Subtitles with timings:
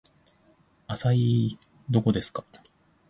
[0.87, 2.43] アサイーどこですか